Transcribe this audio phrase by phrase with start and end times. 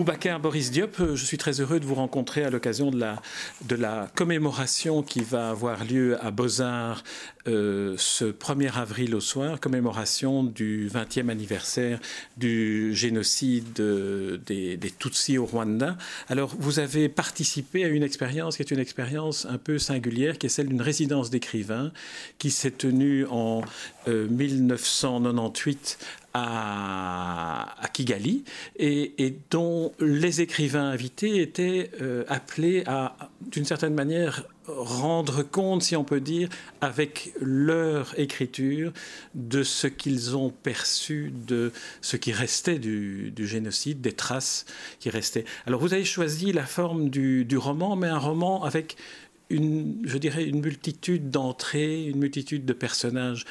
[0.00, 2.98] Boubacar Boris Diop, euh, je suis très heureux de vous rencontrer à l'occasion de
[3.76, 7.04] la, commémoration qui va avoir lieu à Beaux-Arts
[7.46, 12.00] euh, ce 1er avril au soir, commémoration du 20e anniversaire
[12.38, 15.98] du génocide euh, des, des, Tutsis au Rwanda.
[16.30, 20.46] Alors, vous avez participé à une expérience qui est une expérience un peu singulière, qui
[20.46, 21.92] est celle d'une résidence d'écrivain
[22.38, 23.60] qui s'est tenue en
[24.06, 25.98] 1998
[26.34, 28.44] à, Kigali
[28.78, 33.16] et, dont les écrivains invités étaient euh, appelés à,
[33.50, 36.48] d'une certaine manière, rendre compte, si on peut dire,
[36.80, 38.92] avec leur écriture,
[39.34, 44.66] de ce qu'ils ont perçu de ce qui restait du, génocide, des traces
[45.00, 45.44] qui restaient.
[45.66, 48.96] Alors vous avez choisi la forme du, du roman, mais un roman avec
[49.50, 53.44] une, je dirais, une multitude d'entrées, une multitude de personnages.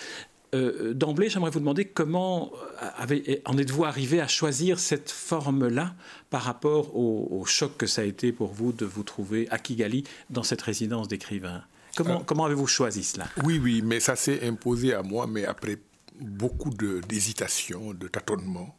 [0.55, 5.94] Euh, d'emblée, j'aimerais vous demander comment euh, en êtes-vous arrivé à choisir cette forme-là
[6.30, 10.03] par rapport au, choc que ça a été pour vous de vous trouver à Kigali
[10.30, 11.64] dans cette résidence d'écrivain?
[11.95, 13.28] Comment, euh, comment avez-vous choisi cela?
[13.44, 15.78] Oui, oui, mais ça s'est imposé à moi, mais après
[16.19, 18.75] beaucoup d'hésitation, de, tâtonnement.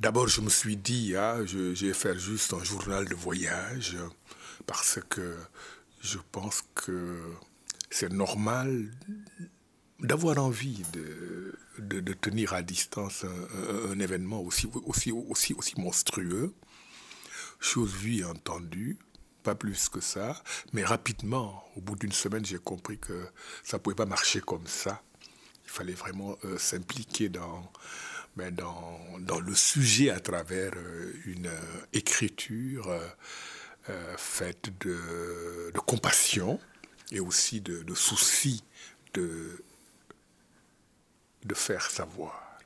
[0.00, 3.96] D'abord, je me suis dit, ah, je, je vais faire juste un journal de voyage
[4.66, 5.36] parce que
[6.00, 7.18] je pense que
[7.90, 8.90] c'est normal
[10.02, 13.24] d'avoir envie de, de, tenir à distance
[13.88, 16.52] un, événement aussi, aussi, aussi, aussi monstrueux,
[17.60, 18.98] chose vue et entendue,
[19.44, 23.26] pas plus que ça, mais rapidement, au bout d'une semaine, j'ai compris que
[23.62, 25.02] ça ne pouvait pas marcher comme ça.
[25.64, 27.70] Il fallait vraiment euh, s'impliquer dans,
[28.36, 32.88] ben, dans, dans, le sujet à travers euh, une euh, écriture
[34.16, 36.60] faite de, de, compassion
[37.10, 38.62] et aussi de, de souci
[39.12, 39.64] de
[41.44, 42.58] de faire savoir.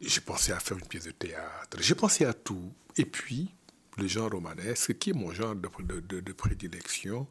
[0.00, 2.72] J'ai pensé à faire une pièce de théâtre, j'ai pensé à tout.
[2.96, 3.54] Et puis,
[3.98, 7.26] le genre romanesque, qui est mon genre de, prédilection,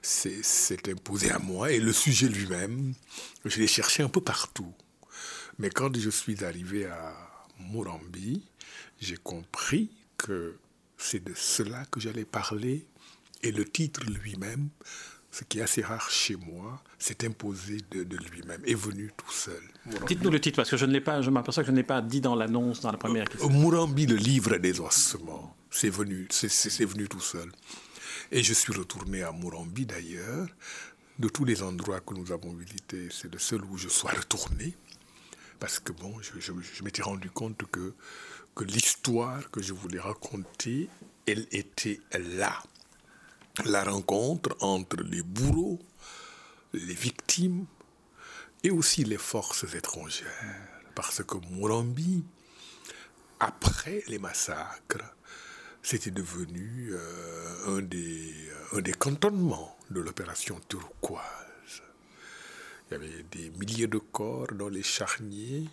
[0.00, 1.72] s'est imposé à moi.
[1.72, 2.94] Et le sujet lui-même,
[3.44, 4.72] je l'ai cherché un peu partout.
[5.58, 7.14] Mais quand je suis arrivé à
[7.58, 8.42] Murambi,
[9.00, 10.58] j'ai compris que
[10.96, 12.86] c'est de cela que j'allais parler.
[13.42, 14.68] Et le titre lui-même
[15.30, 19.62] ce qui est assez rare chez moi, s'est imposé de, lui-même, est venu tout seul.
[20.06, 21.82] Dites-nous le titre, parce que je ne l'ai pas, je m'aperçois que je ne l'ai
[21.82, 23.50] pas dit dans l'annonce, dans la première euh, question.
[23.50, 27.50] Mourambi, le livre des ossements, c'est venu, c'est venu tout seul.
[28.32, 30.48] Et je suis retourné à Mourambi d'ailleurs.
[31.18, 34.76] De tous les endroits que nous avons visités, c'est le seul où je sois retourné.
[35.58, 37.92] Parce que bon, je, je m'étais rendu compte que,
[38.54, 40.88] que l'histoire que je voulais raconter,
[41.26, 42.62] elle était là
[43.64, 45.78] la rencontre entre les bourreaux,
[46.72, 47.66] les victimes
[48.62, 50.26] et aussi les forces étrangères.
[50.94, 52.24] Parce que Murambi,
[53.40, 55.14] après les massacres,
[55.82, 58.34] c'était devenu euh, un, des,
[58.72, 61.22] un des cantonnements de l'opération turquoise.
[62.90, 65.68] Il y avait des milliers de corps dans les charniers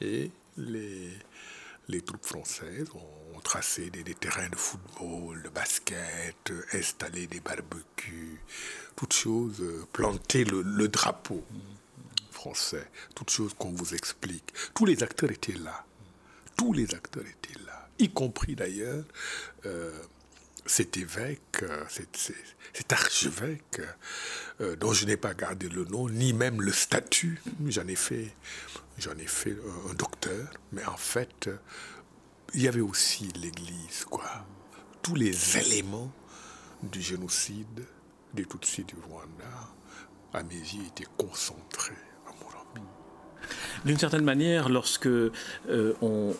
[0.00, 1.12] et les,
[1.88, 8.40] les troupes françaises ont tracé des, terrains de football, de basket, installé des barbecues,
[8.96, 11.44] toutes choses, euh, planté le, drapeau
[12.30, 14.52] français, toutes choses qu'on vous explique.
[14.74, 15.84] Tous les acteurs étaient là.
[16.56, 19.04] Tous les acteurs étaient là, y compris d'ailleurs
[19.66, 19.92] euh,
[20.64, 23.80] cet évêque, euh, cet, archevêque,
[24.78, 27.40] dont je n'ai pas gardé le nom, ni même le statut.
[27.66, 28.32] J'en ai fait
[28.98, 29.56] J'en ai fait
[29.90, 31.50] un docteur, mais en fait,
[32.54, 34.46] il y avait aussi l'Église, quoi.
[35.02, 36.12] Tous les éléments
[36.82, 37.84] du génocide
[38.34, 39.74] des Tutsis du Rwanda,
[40.32, 41.92] à mes yeux, étaient concentrés
[42.26, 42.34] à.
[43.84, 45.30] D'une certaine manière, lorsque euh,
[46.00, 46.32] on,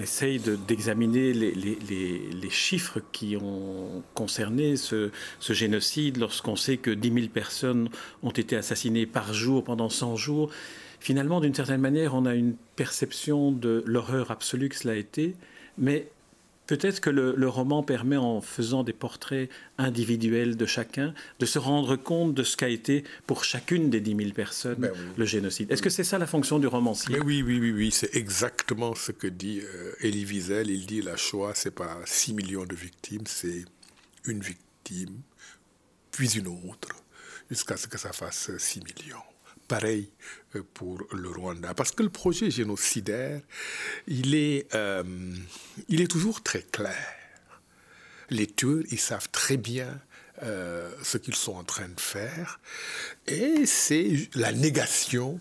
[0.00, 7.12] essaye d'examiner les, les, chiffres qui ont concerné ce, ce génocide, lorsqu'on sait que 10
[7.12, 7.90] 000 personnes
[8.22, 10.50] ont été assassinées par jour pendant 100 jours,
[11.00, 15.34] finalement, d'une certaine manière, on a une perception de l'horreur absolue que cela a été,
[15.76, 16.08] mais
[16.68, 21.96] peut-être que le, roman permet, en faisant des portraits individuels de chacun, de se rendre
[21.96, 25.72] compte de ce qu'a été pour chacune des 10 000 personnes ben le génocide.
[25.72, 27.16] Est-ce que c'est ça la fonction du romancier?
[27.16, 30.70] Mais Oui, oui, oui, oui, c'est exactement ce que dit euh, Elie Wiesel.
[30.70, 33.64] Il dit la Shoah, c'est pas 6 millions de victimes, c'est
[34.26, 35.20] une victime,
[36.10, 36.90] puis une autre,
[37.50, 39.16] jusqu'à ce que ça fasse 6 millions
[39.68, 40.10] pareil
[40.56, 41.74] euh, pour le Rwanda.
[41.74, 43.40] Parce que le projet génocidaire,
[44.06, 45.04] il est, euh,
[45.88, 47.14] il est toujours très clair.
[48.30, 50.00] Les tueurs, ils savent très bien
[50.42, 52.60] euh, ce qu'ils sont en train de faire.
[53.26, 55.40] Et c'est la négation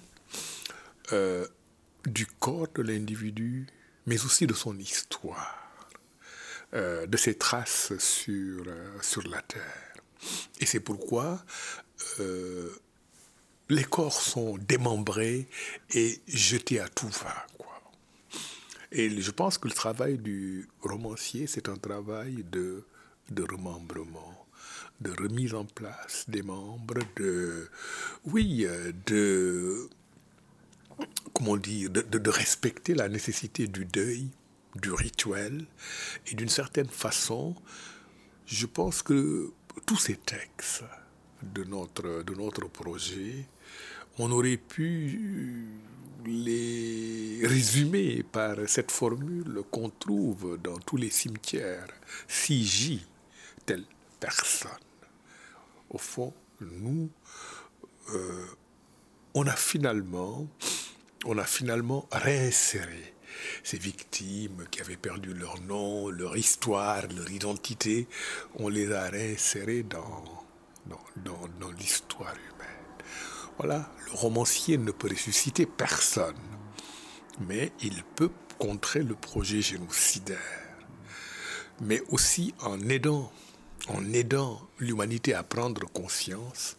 [2.06, 3.65] du corps de l'individu,
[4.07, 5.89] mais aussi de son histoire,
[6.74, 8.65] de ses traces sur,
[9.01, 9.94] sur la Terre.
[10.59, 11.45] Et c'est pourquoi
[13.69, 15.48] les corps sont démembrés
[15.94, 17.46] et jetés à tout va.
[17.58, 17.81] Quoi.
[18.92, 22.86] Et je pense que le travail du romancier, c'est un travail de,
[23.30, 24.48] de remembrement
[25.02, 27.69] de remise en place des membres, de,
[28.25, 28.66] oui,
[29.06, 29.90] de,
[31.34, 34.30] comment dire, de, de, respecter la nécessité du deuil,
[34.75, 35.66] du rituel,
[36.28, 37.56] et d'une certaine façon,
[38.46, 39.52] je pense que
[39.86, 40.84] tous ces textes
[41.44, 43.46] de notre, de notre projet,
[44.19, 45.68] on aurait pu
[46.25, 51.88] les résumer par cette formule qu'on trouve dans tous les cimetières,
[52.28, 52.66] si
[53.66, 53.86] telle
[54.19, 54.72] personne.
[55.90, 57.10] Au fond, nous,
[58.14, 58.46] euh,
[59.34, 60.48] on a finalement,
[61.25, 61.38] on
[62.12, 63.13] réinséré
[63.63, 68.08] ces victimes qui avaient perdu leur nom, leur histoire, leur identité,
[68.56, 70.24] on les a réinsérées dans,
[71.18, 72.56] dans, dans l'histoire humaine.
[73.57, 76.38] Voilà, le romancier ne peut ressusciter personne,
[77.39, 80.38] mais il peut contrer le projet génocidaire,
[81.81, 83.31] mais aussi en aidant,
[83.88, 86.77] en aidant l'humanité à prendre conscience,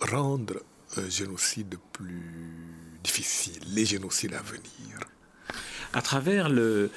[0.00, 0.62] rendre
[0.96, 5.09] un génocide plus difficile, les génocides à venir
[5.92, 6.90] à travers le,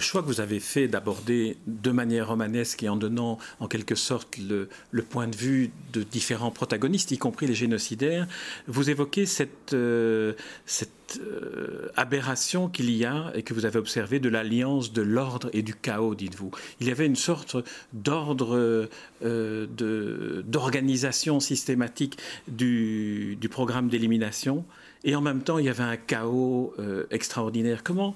[0.00, 4.36] choix que vous avez fait d'aborder de manière romanesque et en donnant en quelque sorte
[4.38, 4.68] le,
[5.02, 8.26] point de vue de différents protagonistes, y compris les génocidaires,
[8.66, 10.34] vous évoquez cette, euh,
[11.20, 15.62] euh, aberration qu'il y a et que vous avez observé de l'alliance de l'ordre et
[15.62, 16.50] du chaos, dites-vous.
[16.80, 17.56] Il y avait une sorte
[17.92, 18.88] d'ordre
[19.24, 22.18] euh, d'organisation systématique
[22.48, 24.64] du programme d'élimination
[25.04, 27.82] et en même temps il y avait un chaos euh, extraordinaire.
[27.84, 28.14] Comment,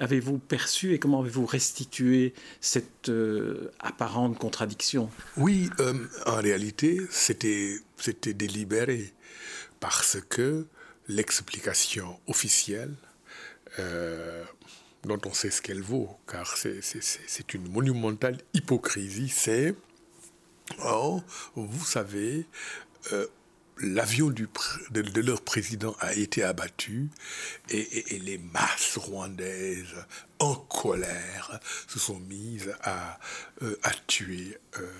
[0.00, 5.08] avez-vous perçu et comment avez-vous restitué cette euh, apparente contradiction?
[5.36, 5.94] Oui, euh,
[6.26, 7.78] en réalité, c'était,
[8.34, 9.12] délibéré
[9.80, 10.66] parce que
[11.06, 12.94] l'explication officielle,
[15.04, 19.74] dont on sait ce qu'elle vaut, car c'est, une monumentale hypocrisie, c'est,
[20.84, 21.22] oh,
[21.54, 22.46] vous savez,
[23.80, 27.10] l'avion de, leur président a été abattu
[27.70, 29.94] et, les masses rwandaises
[30.38, 33.18] en colère se sont mises à,
[33.62, 34.90] euh, à tuer euh,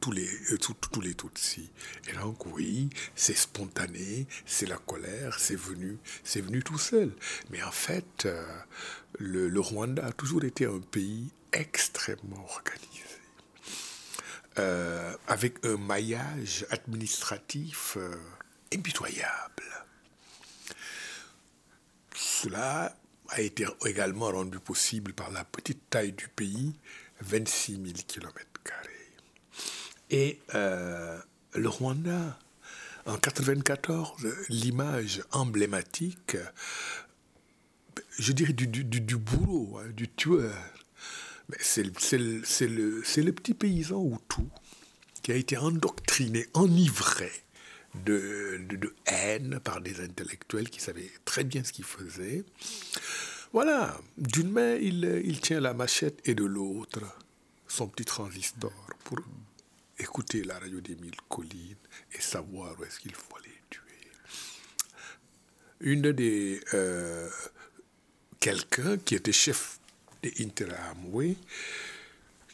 [0.00, 1.70] tous les, euh, tous Tutsis.
[2.08, 7.12] Et donc oui, c'est spontané, c'est la colère, c'est venu, c'est venu tout seul.
[7.50, 8.28] Mais en fait,
[9.18, 13.09] le Rwanda a toujours été un pays extrêmement organisé.
[14.58, 18.16] Euh, avec un maillage administratif euh,
[18.74, 19.62] impitoyable.
[22.16, 22.96] Cela
[23.28, 26.74] a été également rendu possible par la petite taille du pays,
[27.20, 28.40] 26 000 km.
[30.10, 31.18] Et euh,
[31.54, 32.38] le Rwanda,
[33.06, 36.36] en 1994, l'image emblématique,
[38.18, 40.52] je dirais, du, du, bourreau, hein, du tueur,
[41.58, 44.48] c'est le, le, petit paysan tout
[45.22, 47.30] qui a été endoctriné, enivré
[48.04, 52.44] de, de, haine par des intellectuels qui savaient très bien ce qu'ils faisaient.
[53.52, 57.00] Voilà, d'une main, il, il tient la machette et de l'autre,
[57.66, 58.72] son petit transistor
[59.04, 59.18] pour
[59.98, 61.76] écouter la radio des mille collines
[62.12, 63.80] et savoir où est-ce qu'il faut les tuer.
[65.80, 66.60] Une des...
[66.74, 67.28] Euh,
[68.38, 69.79] quelqu'un qui était chef
[70.22, 71.34] des Interahamwe,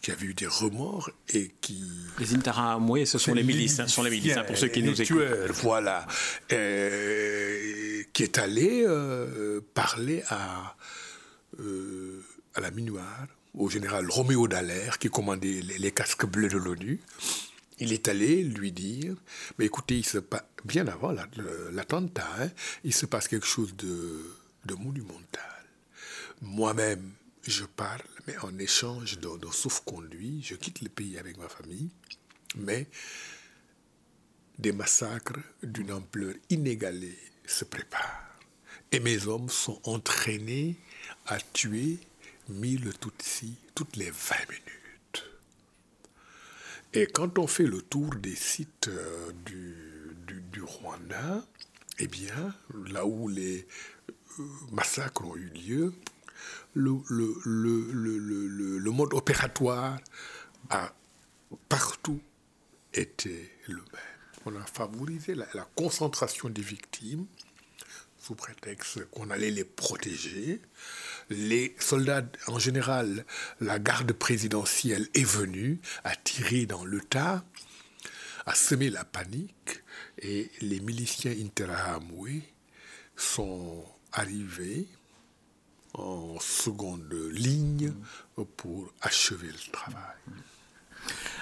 [0.01, 1.83] qui avaient eu des remords et qui...
[2.19, 5.01] Les Interahamwe, ce sont les milices, hein, sont les milices, hein, pour ceux qui nous
[5.01, 5.19] écoutent.
[5.63, 6.07] voilà.
[6.53, 10.77] Euh, qui est allé euh, parler à,
[11.61, 12.23] euh,
[12.55, 17.01] à la minuar, au général Roméo Dallaire, qui commandait les, casques bleus de l'ONU.
[17.79, 19.15] Il est allé lui dire,
[19.59, 20.19] mais écoutez, il se
[20.65, 21.13] bien avant
[21.73, 22.49] l'attentat, hein,
[22.85, 24.25] il se passe quelque chose de,
[24.65, 25.43] de monumental.
[26.43, 27.13] Moi-même,
[27.50, 31.91] je parle, mais en échange d'un sauf-conduit, je quitte le pays avec ma famille,
[32.57, 32.87] mais
[34.59, 38.23] des massacres d'une ampleur inégalée se préparent.
[38.93, 40.76] Et mes hommes sont entraînés
[41.26, 41.99] à tuer
[42.49, 45.31] mille Tutsis toutes les 20 minutes.
[46.93, 49.75] Et quand on fait le tour des sites euh, du,
[50.26, 51.45] du, Rwanda,
[51.99, 52.55] eh bien,
[52.87, 53.67] là où les
[54.38, 55.93] euh, massacres ont eu lieu,
[56.76, 56.90] le,
[58.90, 59.99] mode opératoire
[60.71, 60.92] a
[61.68, 62.21] partout
[62.92, 63.85] était le même.
[64.45, 67.26] On a favorisé la, concentration des victimes
[68.18, 70.61] sous prétexte qu'on allait les protéger.
[71.30, 73.25] Les soldats, en général,
[73.61, 77.45] la garde présidentielle est venue, a tiré dans le tas,
[78.47, 79.83] a semé la panique,
[80.18, 82.42] et les miliciens interahamwe
[83.16, 84.87] sont arrivés
[85.99, 87.93] en seconde ligne
[88.57, 90.17] pour achever le travail.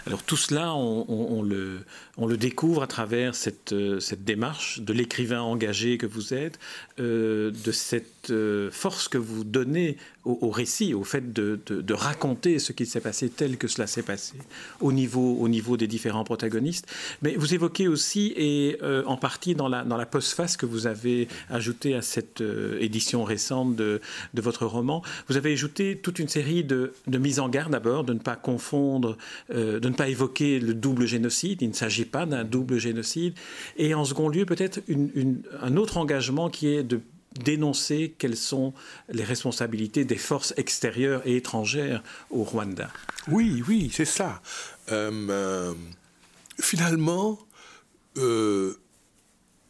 [0.06, 5.96] Alors tout cela, on, le, découvre à travers cette, euh, cette démarche de l'écrivain engagé
[5.96, 6.58] que vous êtes,
[7.00, 12.72] euh, de cette euh, force que vous donnez au, récit, au fait de, raconter ce
[12.72, 14.34] qui s'est passé tel que cela s'est passé,
[14.80, 16.86] au niveau, au niveau des différents protagonistes.
[17.20, 21.28] Mais vous évoquez aussi, et en partie dans la, dans la postface que vous avez
[21.50, 22.42] ajoutée à cette
[22.80, 24.00] édition récente de,
[24.34, 28.14] votre roman, vous avez ajouté toute une série de, de mises en garde d'abord, de
[28.14, 29.18] ne pas confondre,
[29.52, 33.34] de ne pas évoquer le double génocide, il ne s'agit pas d'un double génocide,
[33.76, 34.80] et en second lieu peut-être
[35.62, 37.00] un autre engagement qui est de
[37.42, 38.72] dénoncer quelles sont
[39.08, 42.90] les responsabilités des forces extérieures et étrangères au Rwanda.
[43.28, 44.40] Oui, oui, c'est ça.
[44.92, 45.74] Euh, euh,
[46.60, 47.38] finalement,
[48.18, 48.74] euh,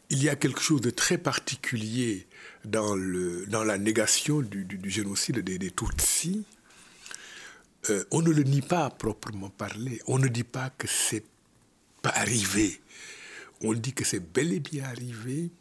[0.09, 2.27] il y a quelque chose de très particulier
[2.65, 6.45] dans la négation du, génocide des, des Tutsis,
[7.89, 10.01] euh, on ne le nie pas à proprement parler.
[10.07, 11.23] On ne dit pas que c'est
[12.01, 12.81] pas arrivé.
[13.61, 15.51] On dit que c'est bel et bien arrivé,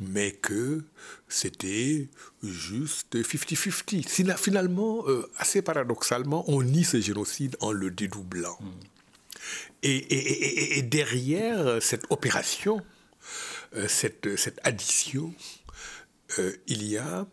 [0.00, 0.82] mais que
[1.28, 2.08] c'était
[2.42, 4.36] juste 50-50.
[4.36, 8.58] Finalement, euh, assez paradoxalement, on nie ce génocide en le dédoublant.
[8.60, 8.70] Hmm.
[9.82, 12.82] Et, derrière cette opération,
[13.74, 15.32] euh, cette, cette, addition,
[16.66, 17.26] il y a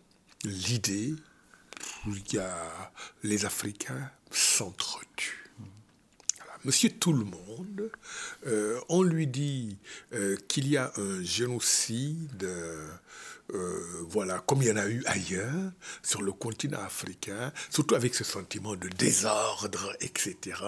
[0.44, 1.14] l'idée,
[2.16, 2.92] il y a
[3.24, 5.48] les Africains s'entretue.
[6.66, 7.92] Monsieur tout le monde,
[8.48, 9.78] euh, on lui dit
[10.14, 12.90] euh, qu'il y a un génocide, euh,
[14.10, 15.72] voilà, comme il y en a eu ailleurs,
[16.04, 20.62] sur le continent africain, surtout avec ce sentiment de désordre, etc.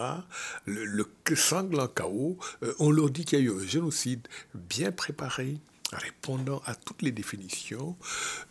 [0.65, 1.05] Le
[1.35, 2.37] sanglant chaos,
[2.77, 5.57] on leur dit qu'il y a eu un génocide bien préparé,
[5.91, 7.95] répondant à toutes les définitions,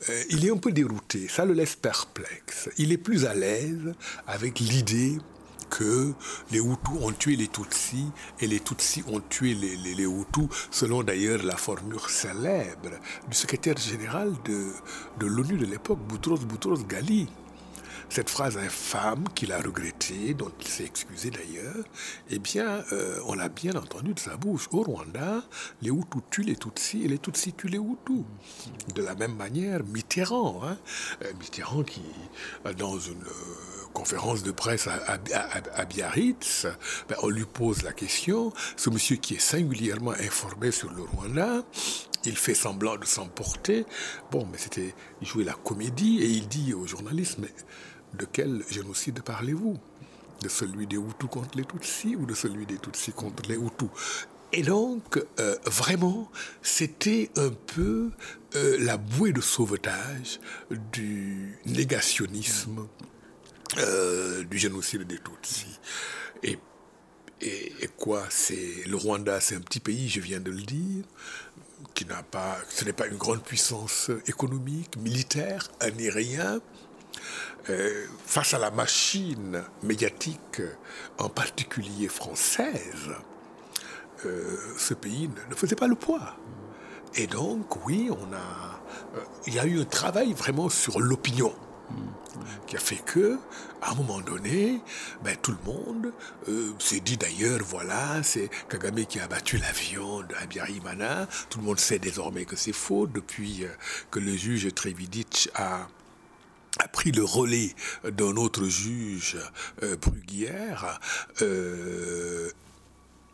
[0.09, 2.68] euh, il est un peu dérouté, ça le laisse perplexe.
[2.78, 3.95] Il est plus à l'aise
[4.26, 5.18] avec l'idée
[5.71, 6.14] que
[6.50, 8.07] les Hutus ont tué les Tutsis
[8.40, 14.33] et les Tutsis ont tué les, Hutus, selon d'ailleurs la formule célèbre du secrétaire général
[14.45, 14.73] de,
[15.18, 17.28] de l'ONU de l'époque, Boutros Boutros Ghali
[18.08, 21.84] cette phrase infâme qu'il a regrettée, dont il s'est excusé d'ailleurs,
[22.30, 24.68] eh bien, euh, on l'a bien entendu de sa bouche.
[24.72, 25.42] Au Rwanda,
[25.82, 28.24] les Hutus tuent les Tutsis et les Tutsis tuent les Hutus.
[28.94, 30.78] De la même manière, Mitterrand, hein,
[31.22, 32.02] euh, Mitterrand qui,
[32.66, 33.24] euh, dans une
[33.92, 36.66] conférence de presse à, Biarritz,
[37.08, 41.64] ben, on lui pose la question, ce monsieur qui est singulièrement informé sur le Rwanda,
[42.24, 43.86] il fait semblant de s'emporter.
[44.30, 47.52] Bon, mais c'était, il jouait la comédie et il dit aux journalistes, mais
[48.14, 49.78] de quel génocide parlez-vous?
[50.42, 53.88] De celui des Hutus contre les Tutsis ou de celui des Tutsis contre les Hutus?
[54.52, 56.30] Et donc, euh, vraiment,
[56.62, 58.10] c'était un peu
[58.54, 60.40] euh, la bouée de sauvetage
[60.92, 62.88] du négationnisme
[63.76, 65.78] euh, du génocide des Tutsis.
[66.42, 66.58] Et,
[67.98, 68.24] quoi?
[68.30, 71.04] C'est le Rwanda, c'est un petit pays, je viens de le dire,
[71.94, 76.60] qui n'a pas, ce n'est pas une grande puissance économique, militaire, ni rien.
[77.70, 80.62] Euh, face à la machine médiatique,
[81.18, 83.10] en particulier française,
[84.24, 86.36] euh, ce pays ne, faisait pas le poids.
[87.14, 91.52] Et donc, oui, on a, euh, il y a eu un travail vraiment sur l'opinion
[92.66, 93.38] qui a fait que,
[93.82, 94.80] à un moment donné,
[95.22, 96.12] ben, tout le monde
[96.78, 101.26] s'est dit d'ailleurs, voilà, c'est Kagame qui a battu l'avion de Abiyarimana.
[101.48, 103.64] Tout le monde sait désormais que c'est faux depuis
[104.10, 105.88] que le juge Trevidic a
[106.78, 109.37] a pris le relais d'un autre juge,
[109.82, 111.00] euh, Bruguière.
[111.42, 112.50] Euh,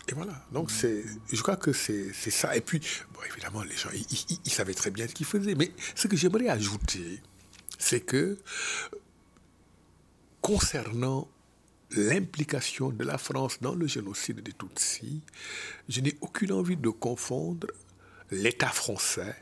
[0.08, 0.34] et voilà.
[0.52, 2.56] Donc, c'est, je crois que c'est, ça.
[2.56, 2.80] Et puis,
[3.12, 5.54] bon, évidemment, les gens, ils, savaient très bien ce qu'ils faisaient.
[5.54, 7.20] Mais ce que j'aimerais ajouter,
[7.78, 8.38] c'est que,
[10.40, 11.28] concernant
[11.90, 15.22] l'implication de la France dans le génocide des Tutsis,
[15.88, 17.68] je n'ai aucune envie de confondre
[18.30, 19.36] l'État français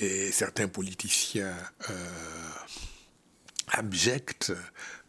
[0.00, 1.56] et certains politiciens
[1.90, 2.10] euh,
[3.68, 4.52] abjects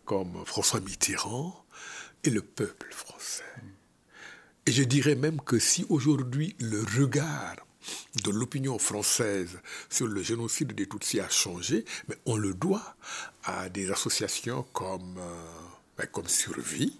[0.05, 1.65] comme François Mitterrand
[2.23, 3.43] et le peuple français.
[4.65, 7.55] Et je dirais même que si aujourd'hui le regard
[8.23, 12.95] de l'opinion française sur le génocide des Tutsis a changé, mais on le doit
[13.43, 15.45] à des associations comme, euh,
[15.97, 16.99] ben, comme Survie,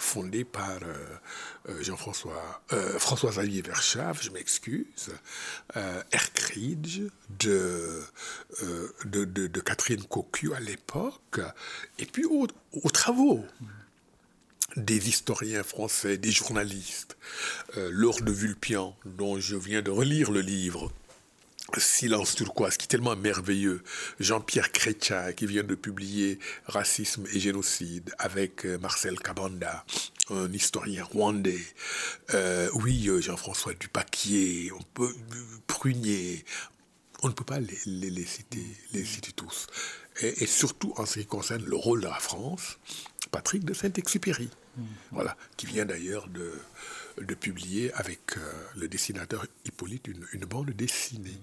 [0.00, 0.80] fondée par
[1.80, 2.62] Jean-François,
[2.98, 5.10] François Xavier Verschaff, je m'excuse,
[6.10, 7.02] Erkridge,
[7.38, 8.02] de,
[9.04, 11.40] de, Catherine Cocu à l'époque,
[11.98, 12.46] et puis aux,
[12.90, 13.44] travaux
[14.76, 17.16] des historiens français, des journalistes.
[17.76, 20.92] Laure de Vulpian, dont je viens de relire le livre,
[21.78, 23.82] Silence turquoise, qui est tellement merveilleux.
[24.18, 29.84] Jean-Pierre Chrétien, qui vient de publier Racisme et génocide avec euh, Marcel Kabanda,
[30.30, 31.64] un historien rwandais.
[32.34, 35.14] Euh, oui, euh, Jean-François Dupaquier, on peut
[35.66, 36.44] Prunier.
[37.22, 39.66] On ne peut pas les, les, citer, les citer tous.
[40.22, 42.78] Et, surtout en ce qui concerne le rôle de la France,
[43.30, 44.82] Patrick de Saint-Exupéry, mmh.
[45.12, 46.52] voilà, qui vient d'ailleurs de,
[47.20, 48.36] de publier avec
[48.76, 51.40] le dessinateur Hippolyte une bande dessinée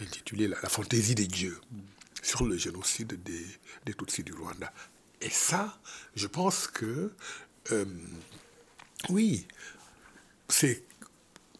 [0.00, 1.60] intitulé la, fantaisie des dieux
[2.22, 3.46] sur le génocide des,
[3.86, 4.72] des Tutsis du Rwanda.
[5.20, 5.78] Et ça,
[6.14, 7.12] je pense que,
[7.72, 7.84] euh,
[9.08, 9.46] oui,
[10.48, 10.84] c'est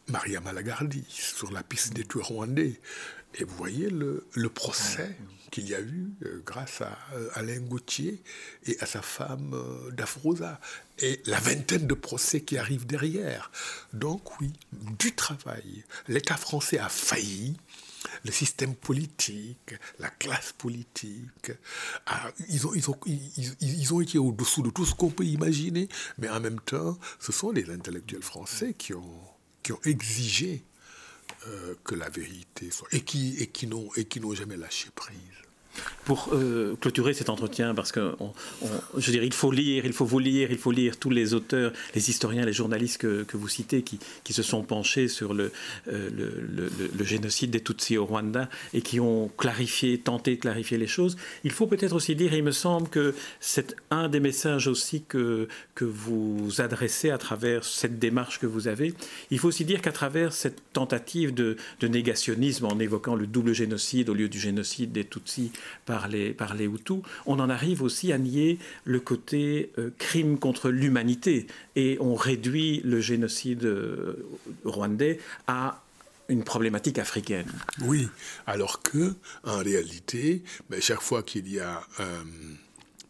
[0.08, 2.80] Maria Malagardi sur la piste des tueurs rwandais.
[3.34, 5.14] Et vous voyez le, le procès
[5.50, 8.22] qu'il y a eu euh, grâce à euh, Alain Gauthier
[8.66, 9.54] et à sa femme
[9.92, 10.60] Dafrosa.
[10.98, 13.50] Et la vingtaine de procès qui arrivent derrière.
[13.92, 15.84] Donc oui, du travail.
[16.08, 17.56] L'État français a failli
[18.24, 21.52] le système politique, la classe politique,
[22.06, 22.98] ah, ils, ont, ils, ont,
[23.60, 25.88] ils, ont été au-dessous de tout ce qu'on peut imaginer,
[26.18, 29.20] mais en même temps, ce sont les intellectuels français qui ont,
[29.68, 30.62] qui ont exigé
[31.46, 35.18] euh, que la vérité soit, et qui, et qui n'ont jamais lâché prise.
[36.04, 38.14] Pour euh, clôturer cet entretien, parce que
[38.96, 42.08] je il faut lire, il faut vous lire, il faut lire tous les auteurs, les
[42.08, 45.52] historiens, les journalistes que, vous citez, qui, se sont penchés sur le,
[45.88, 46.08] euh,
[46.96, 51.16] le, génocide des Tutsis au Rwanda et qui ont clarifié, tenté de clarifier les choses.
[51.44, 55.02] Il faut peut-être aussi dire, et il me semble que c'est un des messages aussi
[55.02, 58.94] que, que vous adressez à travers cette démarche que vous avez.
[59.30, 63.52] Il faut aussi dire qu'à travers cette tentative de, de négationnisme, en évoquant le double
[63.52, 65.52] génocide au lieu du génocide des Tutsis
[65.86, 70.38] par les, par les Hutus, on en arrive aussi à nier le côté euh, crime
[70.38, 74.26] contre l'humanité et on réduit le génocide euh,
[74.64, 75.82] rwandais à
[76.28, 77.50] une problématique africaine.
[77.80, 78.08] Oui,
[78.46, 82.24] alors que en réalité, ben, chaque fois qu'il y a un euh,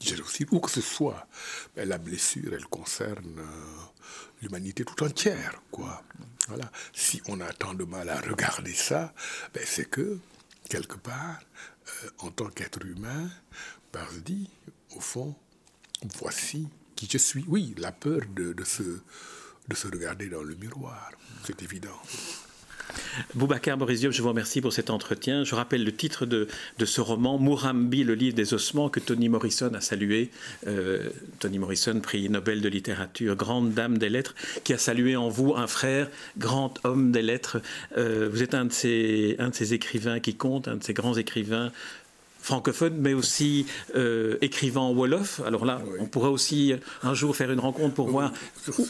[0.01, 1.27] génocide, où que ce soit,
[1.75, 3.43] ben, la blessure, elle concerne
[4.41, 5.61] l'humanité tout entière.
[5.71, 6.03] Quoi.
[6.49, 6.71] Voilà.
[6.93, 9.13] Si on a tant de mal à regarder ça,
[9.53, 10.19] ben, c'est que,
[10.69, 11.78] quelque part, euh,
[12.19, 13.31] en tant qu'être humain,
[13.93, 14.51] par dit,
[14.97, 15.35] au fond,
[16.21, 17.45] voici qui je suis.
[17.49, 18.21] Oui, la peur
[18.65, 21.13] se, de se regarder dans le miroir,
[21.45, 22.01] c'est évident.
[23.35, 25.45] Boubacar Borisio, je vous remercie pour cet entretien.
[25.45, 26.49] Je rappelle le titre de,
[26.79, 30.31] de ce roman, Murambi, le livre des ossements, que Tony Morrison a salué.
[30.67, 35.29] Euh, Tony Morrison, prix Nobel de littérature, grande dame des lettres, qui a salué en
[35.29, 37.61] vous un frère, grand homme des lettres.
[37.97, 40.95] Euh, vous êtes un de, ces, un de ces écrivains qui compte, un de ces
[40.95, 41.73] grands écrivains
[42.39, 45.41] francophone, mais aussi euh, écrivant Wolof.
[45.47, 48.33] Alors là, on pourrait aussi un jour faire une rencontre pour voir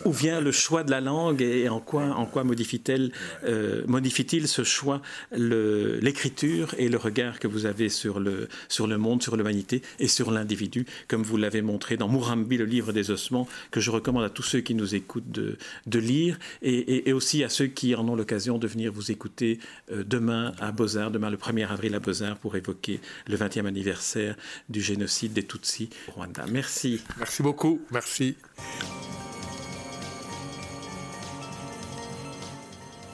[0.04, 3.12] où, vient le choix de la langue et en quoi, en quoi modifie-t-il
[3.44, 5.00] euh, modifie ce choix
[5.32, 10.08] l'écriture et le regard que vous avez sur le, sur le monde, sur l'humanité et
[10.08, 14.24] sur l'individu, comme vous l'avez montré dans Murambi, le livre des ossements, que je recommande
[14.24, 15.56] à tous ceux qui nous écoutent de,
[15.87, 19.58] de lire et, et, aussi à ceux qui en ont l'occasion de venir vous écouter
[19.90, 23.00] euh, demain à Beaux-Arts, demain le 1er avril à Beaux-Arts pour évoquer
[23.38, 24.37] le 20e anniversaire
[24.68, 26.44] du génocide des Tutsis au Rwanda.
[26.48, 27.03] Merci.
[27.18, 27.81] Merci beaucoup.
[27.90, 28.37] Merci.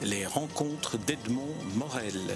[0.01, 2.35] Les rencontres d'Edmond Morel.